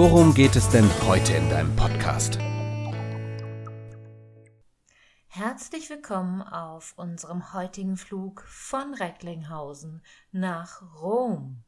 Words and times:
worum 0.00 0.32
geht 0.32 0.56
es 0.56 0.66
denn 0.70 0.88
heute 1.06 1.34
in 1.34 1.50
deinem 1.50 1.76
Podcast? 1.76 2.38
Herzlich 5.26 5.90
willkommen 5.90 6.40
auf 6.40 6.94
unserem 6.96 7.52
heutigen 7.52 7.98
Flug 7.98 8.40
von 8.48 8.94
Recklinghausen 8.94 10.02
nach 10.32 10.80
Rom. 11.02 11.64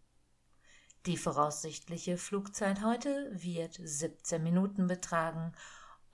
Die 1.04 1.18
voraussichtliche 1.18 2.16
Flugzeit 2.16 2.82
heute 2.82 3.30
wird 3.34 3.78
17 3.78 4.42
Minuten 4.42 4.86
betragen 4.86 5.52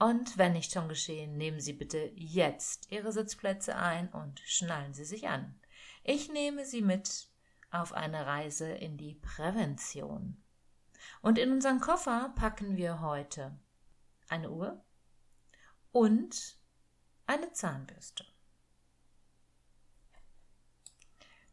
und 0.00 0.36
wenn 0.36 0.54
nicht 0.54 0.72
schon 0.72 0.88
geschehen, 0.88 1.36
nehmen 1.36 1.60
Sie 1.60 1.72
bitte 1.72 2.10
jetzt 2.16 2.90
Ihre 2.90 3.12
Sitzplätze 3.12 3.76
ein 3.76 4.08
und 4.08 4.40
schnallen 4.44 4.92
Sie 4.92 5.04
sich 5.04 5.28
an. 5.28 5.54
Ich 6.02 6.32
nehme 6.32 6.64
Sie 6.64 6.82
mit 6.82 7.28
auf 7.70 7.92
eine 7.92 8.26
Reise 8.26 8.68
in 8.68 8.96
die 8.96 9.14
Prävention. 9.14 10.42
Und 11.22 11.38
in 11.38 11.52
unseren 11.52 11.80
Koffer 11.80 12.32
packen 12.36 12.76
wir 12.76 13.00
heute 13.00 13.58
eine 14.28 14.50
Uhr 14.50 14.84
und 15.92 16.58
eine 17.26 17.52
Zahnbürste. 17.52 18.24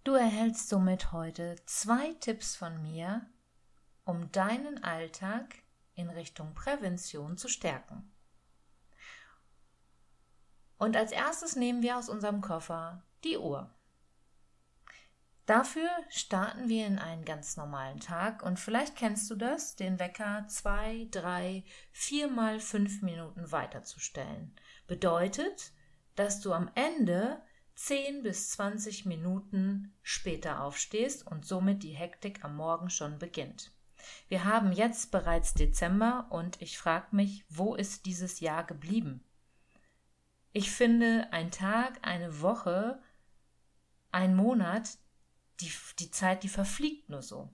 Du 0.04 0.14
erhältst 0.14 0.70
somit 0.70 1.12
heute 1.12 1.56
zwei 1.66 2.14
Tipps 2.20 2.56
von 2.56 2.82
mir, 2.82 3.26
um 4.04 4.32
deinen 4.32 4.84
Alltag 4.84 5.56
in 5.96 6.10
Richtung 6.10 6.54
Prävention 6.54 7.38
zu 7.38 7.48
stärken. 7.48 8.12
Und 10.78 10.96
als 10.96 11.12
erstes 11.12 11.56
nehmen 11.56 11.82
wir 11.82 11.98
aus 11.98 12.10
unserem 12.10 12.42
Koffer 12.42 13.02
die 13.24 13.38
Uhr. 13.38 13.74
Dafür 15.46 15.90
starten 16.10 16.70
wir 16.70 16.88
in 16.88 16.98
einen 16.98 17.24
ganz 17.24 17.56
normalen 17.56 18.00
Tag 18.00 18.42
und 18.42 18.60
vielleicht 18.60 18.96
kennst 18.96 19.30
du 19.30 19.36
das, 19.36 19.76
den 19.76 20.00
Wecker 20.00 20.46
zwei, 20.48 21.08
drei, 21.12 21.64
viermal 21.92 22.60
fünf 22.60 23.04
Minuten 23.04 23.52
weiterzustellen. 23.52 24.56
Bedeutet, 24.88 25.72
dass 26.16 26.42
du 26.42 26.52
am 26.52 26.72
Ende 26.74 27.42
10 27.76 28.24
bis 28.24 28.52
20 28.52 29.06
Minuten 29.06 29.94
später 30.02 30.64
aufstehst 30.64 31.28
und 31.28 31.46
somit 31.46 31.84
die 31.84 31.94
Hektik 31.94 32.44
am 32.44 32.56
Morgen 32.56 32.90
schon 32.90 33.20
beginnt. 33.20 33.72
Wir 34.30 34.46
haben 34.46 34.72
jetzt 34.72 35.12
bereits 35.12 35.54
Dezember 35.54 36.28
und 36.32 36.60
ich 36.62 36.78
frage 36.78 37.16
mich, 37.16 37.46
wo 37.50 37.76
ist 37.76 38.06
dieses 38.08 38.40
Jahr 38.40 38.64
geblieben? 38.64 39.24
Ich 40.54 40.72
finde, 40.72 41.28
ein 41.32 41.52
Tag, 41.52 42.00
eine 42.02 42.42
Woche, 42.42 43.02
ein 44.12 44.36
Monat, 44.36 44.98
die, 45.62 45.72
die 46.00 46.12
Zeit, 46.12 46.44
die 46.44 46.50
verfliegt 46.50 47.10
nur 47.10 47.22
so. 47.22 47.50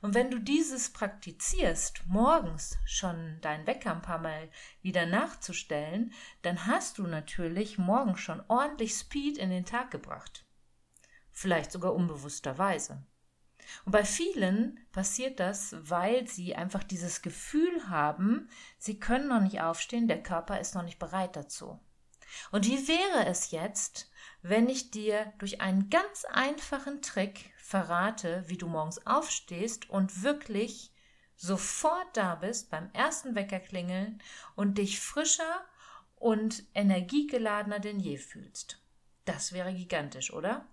Und 0.00 0.14
wenn 0.14 0.30
du 0.30 0.38
dieses 0.38 0.90
praktizierst, 0.90 2.02
morgens 2.06 2.76
schon 2.84 3.40
deinen 3.40 3.66
Wecker 3.66 3.92
ein 3.92 4.02
paar 4.02 4.18
Mal 4.18 4.50
wieder 4.80 5.06
nachzustellen, 5.06 6.12
dann 6.42 6.66
hast 6.66 6.98
du 6.98 7.06
natürlich 7.06 7.78
morgens 7.78 8.20
schon 8.20 8.42
ordentlich 8.48 8.94
Speed 8.94 9.38
in 9.38 9.50
den 9.50 9.64
Tag 9.64 9.90
gebracht. 9.90 10.44
Vielleicht 11.30 11.72
sogar 11.72 11.94
unbewussterweise. 11.94 13.04
Und 13.84 13.92
bei 13.92 14.04
vielen 14.04 14.80
passiert 14.92 15.40
das, 15.40 15.74
weil 15.88 16.26
sie 16.26 16.54
einfach 16.54 16.82
dieses 16.82 17.22
Gefühl 17.22 17.88
haben, 17.88 18.48
sie 18.78 18.98
können 18.98 19.28
noch 19.28 19.40
nicht 19.40 19.60
aufstehen, 19.60 20.08
der 20.08 20.22
Körper 20.22 20.60
ist 20.60 20.74
noch 20.74 20.82
nicht 20.82 20.98
bereit 20.98 21.36
dazu. 21.36 21.80
Und 22.50 22.66
wie 22.66 22.88
wäre 22.88 23.26
es 23.26 23.50
jetzt, 23.50 24.10
wenn 24.42 24.68
ich 24.68 24.90
dir 24.90 25.32
durch 25.38 25.60
einen 25.60 25.88
ganz 25.88 26.24
einfachen 26.24 27.00
Trick 27.00 27.52
verrate, 27.56 28.44
wie 28.48 28.58
du 28.58 28.66
morgens 28.66 29.06
aufstehst 29.06 29.88
und 29.88 30.22
wirklich 30.22 30.92
sofort 31.36 32.16
da 32.16 32.34
bist 32.34 32.70
beim 32.70 32.90
ersten 32.92 33.34
Weckerklingeln 33.34 34.20
und 34.54 34.78
dich 34.78 35.00
frischer 35.00 35.64
und 36.16 36.64
energiegeladener 36.74 37.78
denn 37.78 38.00
je 38.00 38.16
fühlst. 38.18 38.80
Das 39.24 39.52
wäre 39.52 39.72
gigantisch, 39.72 40.32
oder? 40.32 40.66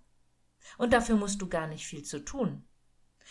Und 0.77 0.93
dafür 0.93 1.15
musst 1.15 1.41
du 1.41 1.47
gar 1.47 1.67
nicht 1.67 1.85
viel 1.85 2.03
zu 2.03 2.19
tun. 2.19 2.65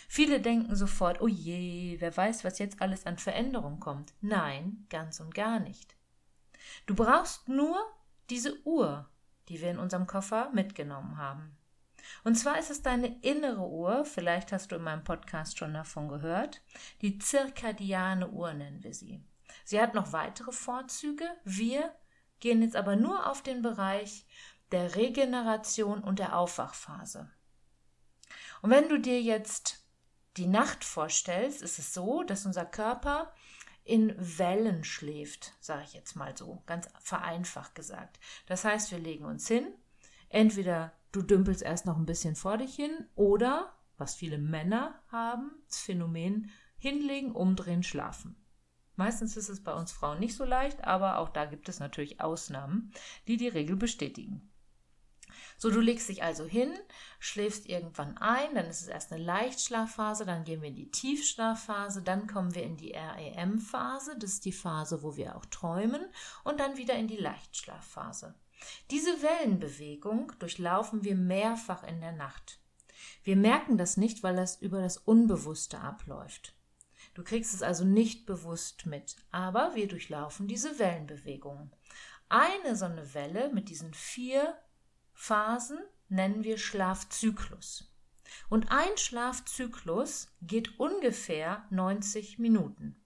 Viele 0.09 0.41
denken 0.41 0.77
sofort, 0.77 1.21
oh 1.21 1.29
je, 1.29 1.97
wer 2.01 2.17
weiß, 2.17 2.45
was 2.45 2.59
jetzt 2.59 2.81
alles 2.81 3.07
an 3.07 3.19
Veränderung 3.19 3.81
kommt. 3.81 4.15
Nein, 4.21 4.87
ganz 4.89 5.19
und 5.19 5.35
gar 5.35 5.59
nicht. 5.59 5.97
Du 6.87 6.95
brauchst 6.95 7.49
nur 7.49 7.77
diese 8.31 8.65
Uhr, 8.65 9.09
die 9.49 9.61
wir 9.61 9.71
in 9.71 9.79
unserem 9.79 10.07
Koffer 10.07 10.51
mitgenommen 10.53 11.17
haben. 11.17 11.57
Und 12.25 12.37
zwar 12.37 12.59
ist 12.59 12.71
es 12.71 12.83
deine 12.83 13.21
innere 13.23 13.69
Uhr, 13.69 14.05
vielleicht 14.05 14.53
hast 14.53 14.73
du 14.73 14.77
in 14.77 14.83
meinem 14.83 15.05
Podcast 15.05 15.59
schon 15.59 15.75
davon 15.75 16.09
gehört, 16.09 16.63
die 17.03 17.19
zirkadiane 17.19 18.29
Uhr 18.31 18.55
nennen 18.55 18.83
wir 18.83 18.95
sie. 18.95 19.23
Sie 19.65 19.81
hat 19.81 19.95
noch 19.95 20.13
weitere 20.13 20.53
Vorzüge. 20.53 21.25
Wir 21.45 21.95
gehen 22.41 22.63
jetzt 22.63 22.77
aber 22.77 22.97
nur 22.97 23.27
auf 23.31 23.43
den 23.43 23.63
Bereich 23.63 24.27
der 24.73 24.97
Regeneration 24.97 26.03
und 26.03 26.19
der 26.19 26.37
Aufwachphase. 26.37 27.31
Und 28.63 28.71
wenn 28.71 28.89
du 28.89 28.99
dir 28.99 29.21
jetzt 29.21 29.85
die 30.37 30.47
Nacht 30.47 30.85
vorstellst, 30.85 31.63
ist 31.63 31.79
es 31.79 31.95
so, 31.95 32.23
dass 32.23 32.47
unser 32.47 32.65
Körper 32.65 33.33
in 33.89 34.15
Wellen 34.19 34.85
schläft, 34.85 35.55
sage 35.61 35.85
ich 35.85 35.95
jetzt 35.95 36.15
mal 36.15 36.37
so, 36.37 36.63
ganz 36.67 36.89
vereinfacht 37.01 37.75
gesagt. 37.75 38.21
Das 38.47 38.65
heißt, 38.65 38.91
wir 38.91 38.99
legen 38.99 39.25
uns 39.25 39.49
hin, 39.49 39.67
entweder 40.29 40.93
du 41.11 41.23
dümpelst 41.23 41.63
erst 41.63 41.87
noch 41.87 41.97
ein 41.97 42.07
bisschen 42.07 42.37
vor 42.37 42.59
dich 42.59 42.75
hin 42.75 43.07
oder, 43.15 43.73
was 43.97 44.15
viele 44.15 44.39
Männer 44.39 45.01
haben, 45.09 45.53
das 45.67 45.79
Phänomen 45.79 46.51
hinlegen, 46.77 47.33
umdrehen, 47.33 47.83
schlafen. 47.83 48.37
Meistens 48.95 49.37
ist 49.37 49.49
es 49.49 49.63
bei 49.63 49.73
uns 49.73 49.91
Frauen 49.91 50.21
nicht 50.21 50.35
so 50.35 50.45
leicht, 50.45 50.85
aber 50.85 51.19
auch 51.19 51.31
da 51.31 51.47
gibt 51.47 51.69
es 51.69 51.81
natürlich 51.81 52.21
Ausnahmen, 52.21 52.93
die 53.27 53.37
die 53.37 53.49
Regel 53.49 53.77
bestätigen. 53.77 54.48
So, 55.61 55.71
du 55.71 55.81
legst 55.81 56.09
dich 56.09 56.23
also 56.23 56.45
hin, 56.45 56.73
schläfst 57.19 57.67
irgendwann 57.67 58.17
ein, 58.19 58.55
dann 58.55 58.67
ist 58.67 58.83
es 58.83 58.87
erst 58.87 59.13
eine 59.13 59.25
Leichtschlafphase, 59.25 60.25
dann 60.25 60.45
gehen 60.45 60.63
wir 60.63 60.69
in 60.69 60.77
die 60.77 60.91
Tiefschlafphase, 60.91 62.03
dann 62.03 62.29
kommen 62.29 62.55
wir 62.55 62.63
in 62.63 62.77
die 62.77 62.93
REM-Phase, 62.93 64.17
das 64.17 64.35
ist 64.35 64.45
die 64.45 64.53
Phase, 64.53 65.03
wo 65.03 65.17
wir 65.17 65.35
auch 65.37 65.45
träumen, 65.47 66.07
und 66.45 66.61
dann 66.61 66.77
wieder 66.77 66.95
in 66.95 67.09
die 67.09 67.17
Leichtschlafphase. 67.17 68.37
Diese 68.93 69.21
Wellenbewegung 69.21 70.33
durchlaufen 70.39 71.03
wir 71.03 71.17
mehrfach 71.17 71.83
in 71.83 72.01
der 72.01 72.13
Nacht. 72.13 72.61
Wir 73.25 73.37
merken 73.37 73.79
das 73.79 73.97
nicht, 73.97 74.23
weil 74.23 74.37
das 74.37 74.63
über 74.63 74.81
das 74.81 74.97
Unbewusste 74.97 75.81
abläuft. 75.81 76.55
Du 77.15 77.25
kriegst 77.25 77.53
es 77.53 77.63
also 77.63 77.85
nicht 77.85 78.27
bewusst 78.27 78.87
mit, 78.87 79.17
aber 79.33 79.75
wir 79.75 79.89
durchlaufen 79.89 80.47
diese 80.47 80.79
Wellenbewegung. 80.79 81.73
Eine 82.29 82.77
so 82.77 82.85
eine 82.85 83.13
Welle 83.15 83.51
mit 83.53 83.71
diesen 83.71 83.93
vier 83.93 84.57
Phasen 85.21 85.81
nennen 86.09 86.45
wir 86.45 86.57
Schlafzyklus. 86.59 87.93
Und 88.49 88.71
ein 88.71 88.97
Schlafzyklus 88.97 90.29
geht 90.41 90.79
ungefähr 90.79 91.67
90 91.71 92.39
Minuten. 92.39 92.97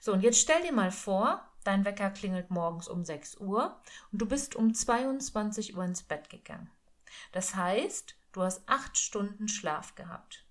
So, 0.00 0.12
und 0.12 0.20
jetzt 0.20 0.40
stell 0.40 0.60
dir 0.62 0.72
mal 0.72 0.90
vor, 0.90 1.48
dein 1.62 1.84
Wecker 1.84 2.10
klingelt 2.10 2.50
morgens 2.50 2.88
um 2.88 3.04
6 3.04 3.38
Uhr 3.38 3.80
und 4.10 4.20
du 4.20 4.26
bist 4.26 4.56
um 4.56 4.74
22 4.74 5.76
Uhr 5.76 5.84
ins 5.84 6.02
Bett 6.02 6.28
gegangen. 6.28 6.70
Das 7.30 7.54
heißt, 7.54 8.16
du 8.32 8.42
hast 8.42 8.68
acht 8.68 8.98
Stunden 8.98 9.46
Schlaf 9.46 9.94
gehabt. 9.94 10.44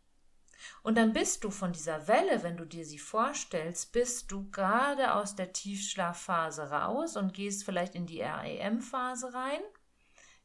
Und 0.83 0.97
dann 0.97 1.11
bist 1.11 1.43
du 1.43 1.51
von 1.51 1.73
dieser 1.73 2.07
Welle, 2.07 2.43
wenn 2.43 2.57
du 2.57 2.65
dir 2.65 2.85
sie 2.85 2.97
vorstellst, 2.97 3.91
bist 3.91 4.31
du 4.31 4.49
gerade 4.49 5.13
aus 5.13 5.35
der 5.35 5.51
Tiefschlafphase 5.51 6.71
raus 6.71 7.17
und 7.17 7.33
gehst 7.33 7.65
vielleicht 7.65 7.93
in 7.93 8.07
die 8.07 8.21
REM-Phase 8.21 9.33
rein 9.33 9.61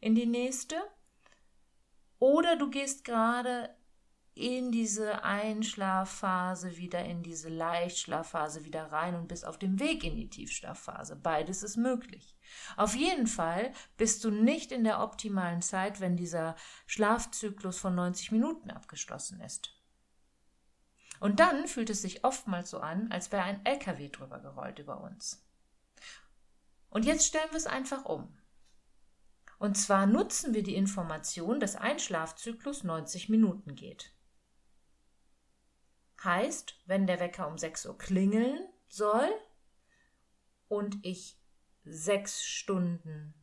in 0.01 0.15
die 0.15 0.27
nächste. 0.27 0.77
Oder 2.19 2.57
du 2.57 2.71
gehst 2.71 3.05
gerade 3.05 3.75
in 4.35 4.73
diese 4.73 5.23
Einschlafphase 5.23 6.77
wieder, 6.77 7.05
in 7.05 7.23
diese 7.23 7.49
Leichtschlafphase 7.49 8.65
wieder 8.65 8.91
rein 8.91 9.15
und 9.15 9.29
bist 9.29 9.47
auf 9.47 9.59
dem 9.59 9.79
Weg 9.79 10.03
in 10.03 10.17
die 10.17 10.29
Tiefschlafphase. 10.29 11.15
Beides 11.15 11.63
ist 11.63 11.77
möglich. 11.77 12.37
Auf 12.77 12.97
jeden 12.97 13.29
Fall 13.29 13.73
bist 13.97 14.25
du 14.25 14.31
nicht 14.31 14.73
in 14.73 14.83
der 14.83 15.01
optimalen 15.01 15.63
Zeit, 15.63 16.01
wenn 16.01 16.17
dieser 16.17 16.57
Schlafzyklus 16.87 17.79
von 17.79 17.95
90 17.95 18.33
Minuten 18.33 18.71
abgeschlossen 18.71 19.41
ist. 19.41 19.81
Und 21.21 21.39
dann 21.39 21.69
fühlt 21.69 21.91
es 21.91 22.03
sich 22.03 22.25
oftmals 22.25 22.71
so 22.71 22.81
an, 22.81 23.13
als 23.13 23.31
wäre 23.31 23.45
ein 23.45 23.65
LKW 23.65 24.09
drüber 24.09 24.41
gerollt 24.41 24.81
über 24.81 25.01
uns. 25.01 25.47
Und 26.91 27.05
jetzt 27.05 27.27
stellen 27.27 27.51
wir 27.51 27.57
es 27.57 27.67
einfach 27.67 28.05
um. 28.05 28.37
Und 29.59 29.77
zwar 29.77 30.07
nutzen 30.07 30.55
wir 30.55 30.63
die 30.63 30.75
Information, 30.75 31.61
dass 31.61 31.77
ein 31.77 31.99
Schlafzyklus 31.99 32.85
90 32.85 33.29
Minuten 33.29 33.75
geht. 33.75 34.13
Heißt, 36.23 36.81
wenn 36.87 37.07
der 37.07 37.21
Wecker 37.21 37.49
um 37.49 37.59
6 37.59 37.87
Uhr 37.87 37.99
klingeln 37.99 38.59
soll 38.89 39.29
und 40.69 40.99
ich 41.03 41.39
sechs 41.85 42.45
Stunden, 42.45 43.35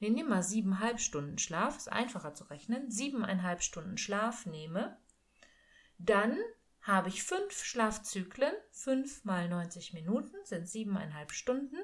nee, 0.00 0.10
nimm 0.10 0.28
mal 0.28 0.42
siebeneinhalb 0.42 1.00
Stunden 1.00 1.38
Schlaf, 1.38 1.76
ist 1.76 1.92
einfacher 1.92 2.34
zu 2.34 2.44
rechnen, 2.44 2.90
siebeneinhalb 2.90 3.62
Stunden 3.62 3.98
Schlaf 3.98 4.46
nehme, 4.46 4.96
dann 5.98 6.38
habe 6.80 7.08
ich 7.08 7.22
fünf 7.22 7.64
Schlafzyklen, 7.64 8.54
fünf 8.70 9.24
mal 9.24 9.48
90 9.48 9.92
Minuten 9.92 10.36
sind 10.44 10.68
siebeneinhalb 10.68 11.30
Stunden. 11.32 11.76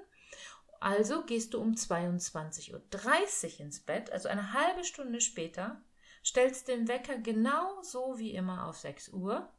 Also 0.81 1.25
gehst 1.25 1.55
du 1.55 1.61
um 1.61 1.73
22.30 1.73 2.73
Uhr 2.73 3.61
ins 3.61 3.81
Bett, 3.81 4.11
also 4.13 4.29
eine 4.29 4.53
halbe 4.53 4.85
Stunde 4.85 5.21
später, 5.21 5.83
stellst 6.25 6.69
den 6.69 6.89
Wecker 6.89 7.19
genau 7.19 7.83
so 7.83 8.19
wie 8.19 8.33
immer 8.33 8.67
auf 8.67 8.79
6 8.79 9.11
Uhr 9.11 9.53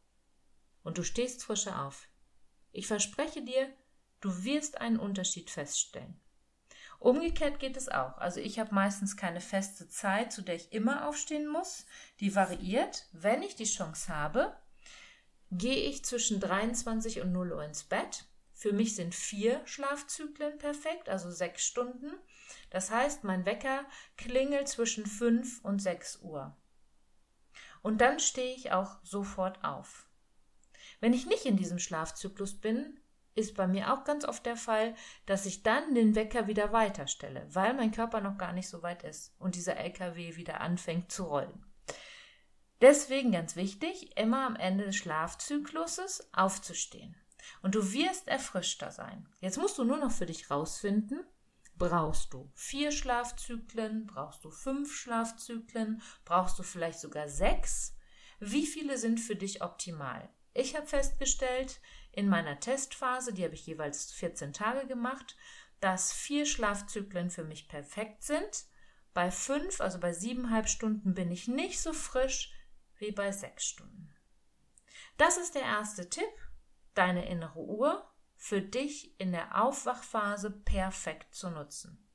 und 0.84 0.98
du 0.98 1.04
stehst 1.04 1.44
frischer 1.44 1.86
auf. 1.86 2.08
Ich 2.72 2.88
verspreche 2.88 3.44
dir, 3.44 3.70
du 4.22 4.44
wirst 4.44 4.80
einen 4.80 5.00
Unterschied 5.00 5.50
feststellen. 5.50 6.20
Umgekehrt 7.00 7.60
geht 7.60 7.78
es 7.78 7.88
auch. 7.88 8.18
Also 8.18 8.42
ich 8.42 8.60
habe 8.60 8.76
meistens 8.76 9.16
keine 9.16 9.40
feste 9.40 9.88
Zeit, 9.88 10.34
zu 10.34 10.42
der 10.42 10.56
ich 10.56 10.74
immer 10.74 11.08
aufstehen 11.08 11.48
muss. 11.48 11.86
Die 12.20 12.36
variiert. 12.36 13.08
Wenn 13.14 13.42
ich 13.42 13.56
die 13.56 13.64
Chance 13.64 14.14
habe, 14.14 14.54
gehe 15.50 15.90
ich 15.90 16.04
zwischen 16.04 16.42
23 16.42 17.22
und 17.22 17.32
0 17.32 17.54
Uhr 17.54 17.64
ins 17.64 17.86
Bett. 17.86 18.26
Für 18.60 18.74
mich 18.74 18.94
sind 18.94 19.16
vier 19.16 19.66
Schlafzyklen 19.66 20.58
perfekt, 20.58 21.08
also 21.08 21.32
sechs 21.32 21.66
Stunden. 21.66 22.12
Das 22.70 22.92
heißt, 22.92 23.24
mein 23.24 23.46
Wecker 23.46 23.86
klingelt 24.18 24.68
zwischen 24.68 25.06
5 25.06 25.64
und 25.64 25.82
6 25.82 26.24
Uhr. 26.24 26.58
Und 27.82 28.02
dann 28.02 28.20
stehe 28.20 28.54
ich 28.54 28.74
auch 28.74 28.98
sofort 29.02 29.64
auf. 29.64 30.10
Wenn 31.00 31.14
ich 31.14 31.26
nicht 31.26 31.46
in 31.46 31.56
diesem 31.56 31.80
Schlafzyklus 31.80 32.60
bin, 32.60 33.00
ist 33.34 33.56
bei 33.56 33.66
mir 33.66 33.94
auch 33.94 34.04
ganz 34.04 34.26
oft 34.26 34.46
der 34.46 34.58
Fall, 34.58 34.94
dass 35.26 35.46
ich 35.46 35.64
dann 35.64 35.96
den 35.96 36.14
Wecker 36.14 36.48
wieder 36.48 36.74
weiterstelle, 36.74 37.48
weil 37.52 37.74
mein 37.74 37.94
Körper 37.94 38.20
noch 38.20 38.38
gar 38.38 38.52
nicht 38.52 38.68
so 38.68 38.84
weit 38.84 39.04
ist 39.04 39.34
und 39.40 39.56
dieser 39.56 39.78
LKW 39.78 40.36
wieder 40.36 40.60
anfängt 40.60 41.14
zu 41.14 41.24
rollen. 41.24 41.64
Deswegen 42.82 43.32
ganz 43.32 43.56
wichtig, 43.56 44.18
immer 44.18 44.46
am 44.46 44.58
Ende 44.58 44.84
des 44.84 44.98
Schlafzykluses 44.98 46.28
aufzustehen. 46.34 47.16
Und 47.62 47.76
du 47.76 47.94
wirst 47.94 48.28
erfrischter 48.28 48.92
sein. 48.92 49.28
Jetzt 49.40 49.58
musst 49.58 49.78
du 49.78 49.84
nur 49.84 49.98
noch 49.98 50.12
für 50.12 50.26
dich 50.26 50.50
rausfinden, 50.50 51.26
brauchst 51.78 52.34
du 52.34 52.52
vier 52.54 52.92
Schlafzyklen, 52.92 54.06
brauchst 54.06 54.44
du 54.44 54.52
fünf 54.52 54.96
Schlafzyklen, 54.96 56.02
brauchst 56.26 56.60
du 56.60 56.64
vielleicht 56.64 57.00
sogar 57.00 57.28
sechs? 57.28 57.96
Wie 58.40 58.66
viele 58.66 58.98
sind 58.98 59.20
für 59.20 59.36
dich 59.36 59.62
optimal? 59.64 60.30
Ich 60.54 60.76
habe 60.76 60.88
festgestellt, 60.88 61.80
in 62.12 62.28
meiner 62.28 62.60
Testphase, 62.60 63.34
die 63.34 63.44
habe 63.44 63.56
ich 63.56 63.66
jeweils 63.66 64.12
14 64.12 64.54
Tage 64.54 64.88
gemacht, 64.88 65.38
dass 65.80 66.12
vier 66.12 66.46
Schlafzyklen 66.46 67.30
für 67.30 67.44
mich 67.44 67.70
perfekt 67.70 68.24
sind. 68.24 68.66
Bei 69.14 69.32
fünf, 69.32 69.82
also 69.82 70.00
bei 70.00 70.14
siebeneinhalb 70.14 70.68
Stunden, 70.68 71.14
bin 71.14 71.32
ich 71.32 71.48
nicht 71.48 71.80
so 71.82 71.94
frisch 71.94 72.54
wie 72.98 73.12
bei 73.12 73.32
sechs 73.32 73.66
Stunden. 73.66 74.14
Das 75.18 75.38
ist 75.38 75.56
der 75.56 75.64
erste 75.64 76.10
Tipp, 76.10 76.26
deine 77.00 77.30
innere 77.30 77.60
Uhr 77.60 78.06
für 78.36 78.62
dich 78.62 79.18
in 79.20 79.32
der 79.32 79.64
Aufwachphase 79.64 80.52
perfekt 80.52 81.34
zu 81.34 81.50
nutzen. 81.50 82.06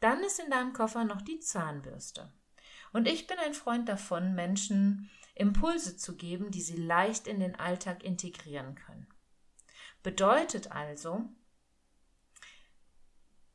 Dann 0.00 0.22
ist 0.22 0.38
in 0.38 0.50
deinem 0.50 0.74
Koffer 0.74 1.04
noch 1.04 1.22
die 1.22 1.40
Zahnbürste. 1.40 2.30
Und 2.92 3.08
ich 3.08 3.26
bin 3.26 3.38
ein 3.38 3.54
Freund 3.54 3.88
davon, 3.88 4.34
Menschen 4.34 5.10
Impulse 5.34 5.96
zu 5.96 6.14
geben, 6.14 6.50
die 6.50 6.60
sie 6.60 6.76
leicht 6.76 7.26
in 7.26 7.40
den 7.40 7.54
Alltag 7.54 8.04
integrieren 8.04 8.74
können. 8.74 9.08
Bedeutet 10.02 10.70
also, 10.70 11.24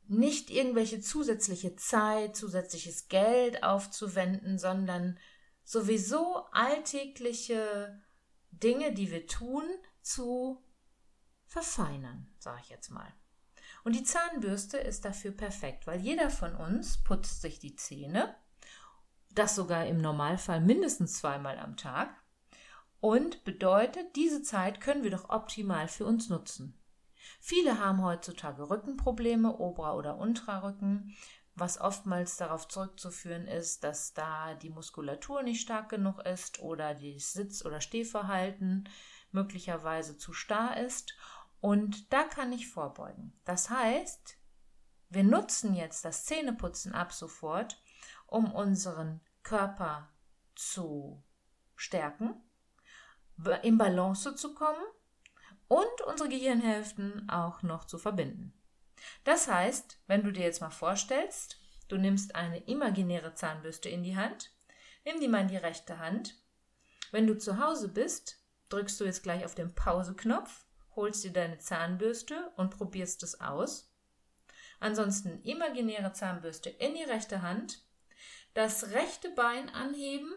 nicht 0.07 0.50
irgendwelche 0.50 1.01
zusätzliche 1.01 1.75
Zeit, 1.75 2.35
zusätzliches 2.35 3.09
Geld 3.09 3.63
aufzuwenden, 3.63 4.57
sondern 4.57 5.19
sowieso 5.63 6.47
alltägliche 6.51 8.01
Dinge, 8.50 8.91
die 8.91 9.11
wir 9.11 9.27
tun, 9.27 9.63
zu 10.01 10.63
verfeinern, 11.45 12.27
sage 12.39 12.59
ich 12.63 12.69
jetzt 12.69 12.89
mal. 12.89 13.13
Und 13.83 13.95
die 13.95 14.03
Zahnbürste 14.03 14.77
ist 14.77 15.05
dafür 15.05 15.31
perfekt, 15.31 15.87
weil 15.87 15.99
jeder 15.99 16.29
von 16.29 16.55
uns 16.55 17.01
putzt 17.03 17.41
sich 17.41 17.59
die 17.59 17.75
Zähne 17.75 18.35
das 19.39 19.55
sogar 19.55 19.85
im 19.85 20.01
Normalfall 20.01 20.61
mindestens 20.61 21.13
zweimal 21.19 21.57
am 21.59 21.77
Tag. 21.77 22.09
Und 22.99 23.45
bedeutet, 23.45 24.15
diese 24.15 24.41
Zeit 24.41 24.81
können 24.81 25.03
wir 25.03 25.11
doch 25.11 25.29
optimal 25.29 25.87
für 25.87 26.05
uns 26.05 26.29
nutzen. 26.29 26.77
Viele 27.39 27.79
haben 27.79 28.03
heutzutage 28.03 28.69
Rückenprobleme, 28.69 29.57
Ober- 29.57 29.95
oder 29.95 30.17
Unterrücken, 30.17 31.15
was 31.55 31.79
oftmals 31.79 32.37
darauf 32.37 32.67
zurückzuführen 32.67 33.47
ist, 33.47 33.83
dass 33.83 34.13
da 34.13 34.55
die 34.55 34.69
Muskulatur 34.69 35.43
nicht 35.43 35.61
stark 35.61 35.89
genug 35.89 36.19
ist 36.25 36.59
oder 36.59 36.93
das 36.93 37.33
Sitz- 37.33 37.63
oder 37.65 37.79
Stehverhalten 37.79 38.89
möglicherweise 39.31 40.17
zu 40.17 40.33
starr 40.33 40.77
ist. 40.77 41.15
Und 41.61 42.13
da 42.13 42.23
kann 42.23 42.51
ich 42.51 42.69
vorbeugen. 42.69 43.33
Das 43.45 43.69
heißt, 43.69 44.37
wir 45.09 45.23
nutzen 45.23 45.73
jetzt 45.73 46.05
das 46.05 46.25
Zähneputzen 46.25 46.93
ab 46.93 47.11
sofort, 47.11 47.81
um 48.27 48.51
unseren 48.51 49.21
Körper 49.43 50.09
zu 50.55 51.23
stärken, 51.75 52.35
in 53.63 53.77
Balance 53.77 54.35
zu 54.35 54.53
kommen 54.53 54.83
und 55.67 56.01
unsere 56.05 56.29
Gehirnhälften 56.29 57.29
auch 57.29 57.63
noch 57.63 57.85
zu 57.85 57.97
verbinden. 57.97 58.53
Das 59.23 59.47
heißt, 59.47 59.99
wenn 60.07 60.23
du 60.23 60.31
dir 60.31 60.43
jetzt 60.43 60.61
mal 60.61 60.69
vorstellst, 60.69 61.59
du 61.87 61.97
nimmst 61.97 62.35
eine 62.35 62.59
imaginäre 62.65 63.33
Zahnbürste 63.33 63.89
in 63.89 64.03
die 64.03 64.17
Hand, 64.17 64.51
nimm 65.05 65.19
die 65.19 65.27
mal 65.27 65.41
in 65.41 65.47
die 65.47 65.57
rechte 65.57 65.99
Hand. 65.99 66.35
Wenn 67.11 67.25
du 67.25 67.37
zu 67.37 67.59
Hause 67.59 67.87
bist, 67.89 68.38
drückst 68.69 69.00
du 69.00 69.06
jetzt 69.06 69.24
gleich 69.24 69.45
auf 69.45 69.56
den 69.56 69.74
Pause-Knopf, 69.74 70.66
holst 70.95 71.24
dir 71.24 71.33
deine 71.33 71.60
Zahnbürste 71.60 72.51
und 72.56 72.71
probierst 72.71 73.24
es 73.24 73.42
aus. 73.42 73.92
Ansonsten 74.80 75.42
imaginäre 75.44 76.14
Zahnbürste 76.14 76.69
in 76.69 76.95
die 76.95 77.04
rechte 77.04 77.42
Hand, 77.42 77.83
das 78.54 78.92
rechte 78.92 79.30
Bein 79.31 79.69
anheben 79.69 80.33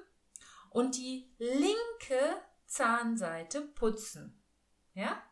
und 0.70 0.96
die 0.96 1.32
linke 1.38 2.20
Zahnseite 2.66 3.62
putzen. 3.62 4.42
Ja? 4.94 5.22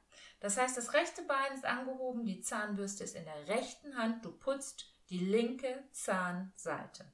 Das 0.40 0.57
heißt, 0.57 0.76
das 0.76 0.92
rechte 0.92 1.23
Bein 1.23 1.54
ist 1.54 1.64
angehoben, 1.64 2.25
die 2.25 2.40
Zahnbürste 2.40 3.04
ist 3.04 3.16
in 3.16 3.25
der 3.25 3.49
rechten 3.49 3.97
Hand, 3.97 4.25
du 4.25 4.33
putzt 4.33 4.95
die 5.11 5.19
linke 5.19 5.85
Zahnseite. 5.92 7.11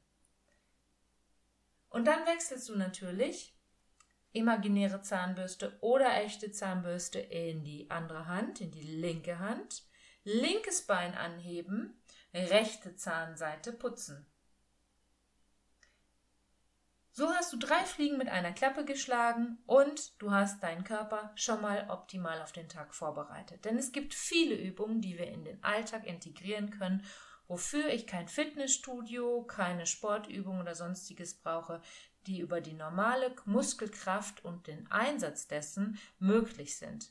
Und 1.89 2.05
dann 2.05 2.27
wechselst 2.27 2.69
du 2.69 2.77
natürlich 2.77 3.56
imaginäre 4.37 5.01
Zahnbürste 5.01 5.77
oder 5.81 6.15
echte 6.23 6.53
Zahnbürste 6.53 7.19
in 7.19 7.65
die 7.65 7.91
andere 7.91 8.27
Hand, 8.27 8.61
in 8.61 8.71
die 8.71 8.83
linke 8.83 9.39
Hand, 9.39 9.83
linkes 10.25 10.83
Bein 10.83 11.15
anheben, 11.15 12.01
rechte 12.35 12.95
Zahnseite 12.95 13.73
putzen. 13.73 14.27
So 17.19 17.31
hast 17.31 17.51
du 17.51 17.57
drei 17.57 17.83
Fliegen 17.87 18.19
mit 18.19 18.29
einer 18.29 18.53
Klappe 18.53 18.85
geschlagen 18.85 19.57
und 19.65 20.21
du 20.21 20.33
hast 20.33 20.63
deinen 20.63 20.85
Körper 20.85 21.33
schon 21.35 21.63
mal 21.63 21.89
optimal 21.89 22.43
auf 22.43 22.53
den 22.53 22.69
Tag 22.69 22.95
vorbereitet. 22.95 23.65
Denn 23.65 23.79
es 23.79 23.93
gibt 23.93 24.13
viele 24.13 24.55
Übungen, 24.55 25.01
die 25.01 25.17
wir 25.17 25.29
in 25.29 25.43
den 25.43 25.65
Alltag 25.65 26.07
integrieren 26.07 26.69
können, 26.69 27.03
wofür 27.49 27.89
ich 27.89 28.07
kein 28.07 28.29
Fitnessstudio, 28.29 29.45
keine 29.45 29.87
Sportübung 29.87 30.61
oder 30.61 30.75
sonstiges 30.75 31.41
brauche, 31.41 31.81
die 32.27 32.41
über 32.41 32.61
die 32.61 32.73
normale 32.73 33.35
Muskelkraft 33.45 34.45
und 34.45 34.67
den 34.67 34.91
Einsatz 34.91 35.47
dessen 35.47 35.99
möglich 36.19 36.77
sind. 36.77 37.11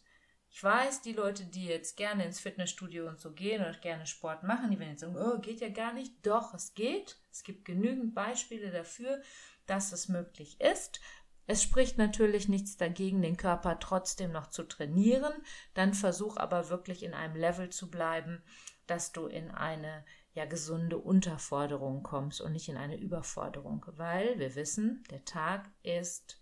Ich 0.50 0.64
weiß, 0.64 1.02
die 1.02 1.12
Leute, 1.12 1.44
die 1.46 1.66
jetzt 1.66 1.98
gerne 1.98 2.24
ins 2.26 2.40
Fitnessstudio 2.40 3.10
und 3.10 3.20
so 3.20 3.34
gehen 3.34 3.62
oder 3.62 3.74
gerne 3.74 4.08
Sport 4.08 4.44
machen, 4.44 4.72
die 4.72 4.80
werden 4.80 4.92
jetzt 4.92 5.02
sagen, 5.02 5.18
oh, 5.18 5.40
geht 5.40 5.60
ja 5.60 5.68
gar 5.68 5.92
nicht. 5.92 6.14
Doch, 6.26 6.54
es 6.54 6.74
geht. 6.74 7.18
Es 7.30 7.44
gibt 7.44 7.66
genügend 7.66 8.16
Beispiele 8.16 8.72
dafür, 8.72 9.22
dass 9.66 9.92
es 9.92 10.08
möglich 10.08 10.62
ist. 10.62 11.02
Es 11.48 11.62
spricht 11.62 11.98
natürlich 11.98 12.50
nichts 12.50 12.78
dagegen, 12.78 13.22
den 13.22 13.38
Körper 13.38 13.80
trotzdem 13.80 14.32
noch 14.32 14.48
zu 14.48 14.64
trainieren. 14.64 15.34
Dann 15.74 15.94
versuch 15.94 16.38
aber 16.38 16.70
wirklich 16.70 17.04
in 17.04 17.14
einem 17.14 17.36
Level 17.36 17.70
zu 17.70 17.90
bleiben, 17.90 18.44
dass 18.88 19.12
du 19.12 19.28
in 19.28 19.52
eine 19.52 20.04
ja 20.34 20.46
gesunde 20.46 20.98
Unterforderung 20.98 22.04
kommst 22.04 22.42
und 22.42 22.52
nicht 22.52 22.68
in 22.68 22.78
eine 22.78 22.98
Überforderung, 22.98 23.86
weil 23.96 24.38
wir 24.38 24.56
wissen, 24.56 25.04
der 25.10 25.24
Tag 25.24 25.72
ist 25.82 26.42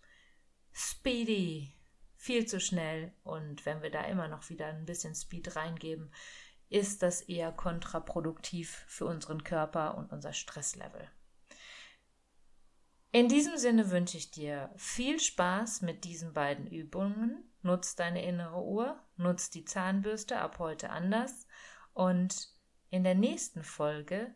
speedy 0.71 1.75
viel 2.15 2.45
zu 2.45 2.59
schnell 2.59 3.13
und 3.23 3.65
wenn 3.65 3.83
wir 3.83 3.91
da 3.91 4.03
immer 4.05 4.27
noch 4.27 4.49
wieder 4.49 4.67
ein 4.67 4.85
bisschen 4.85 5.13
Speed 5.13 5.55
reingeben, 5.55 6.11
ist 6.69 7.03
das 7.03 7.21
eher 7.21 7.51
kontraproduktiv 7.51 8.83
für 8.87 9.05
unseren 9.05 9.43
Körper 9.43 9.95
und 9.95 10.11
unser 10.11 10.33
Stresslevel. 10.33 11.07
In 13.15 13.27
diesem 13.29 13.57
Sinne 13.57 13.91
wünsche 13.91 14.17
ich 14.17 14.31
dir 14.31 14.71
viel 14.75 15.19
Spaß 15.19 15.83
mit 15.83 16.03
diesen 16.03 16.33
beiden 16.33 16.65
Übungen. 16.65 17.43
Nutz 17.61 17.95
deine 17.95 18.25
innere 18.25 18.63
Uhr, 18.63 18.99
nutz 19.17 19.51
die 19.51 19.65
Zahnbürste 19.65 20.39
ab 20.39 20.57
heute 20.57 20.89
anders 20.89 21.45
und 21.93 22.49
in 22.89 23.03
der 23.03 23.13
nächsten 23.13 23.61
Folge 23.61 24.33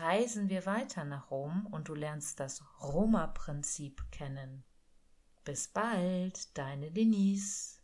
reisen 0.00 0.48
wir 0.48 0.64
weiter 0.64 1.04
nach 1.04 1.30
Rom 1.30 1.66
und 1.70 1.88
du 1.88 1.94
lernst 1.94 2.40
das 2.40 2.64
Roma-Prinzip 2.80 4.02
kennen. 4.10 4.64
Bis 5.44 5.68
bald, 5.68 6.56
deine 6.56 6.90
Denise. 6.90 7.78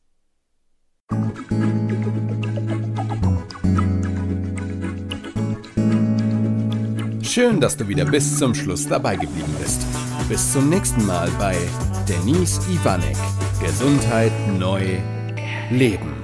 Schön, 7.23 7.61
dass 7.61 7.76
du 7.76 7.87
wieder 7.87 8.06
bis 8.06 8.38
zum 8.38 8.54
Schluss 8.54 8.88
dabei 8.88 9.16
geblieben 9.16 9.54
bist. 9.61 9.85
Bis 10.30 10.52
zum 10.52 10.68
nächsten 10.68 11.04
Mal 11.06 11.28
bei 11.40 11.56
Denise 12.08 12.60
Ivanek. 12.70 13.16
Gesundheit 13.60 14.30
neu 14.56 15.00
leben. 15.72 16.20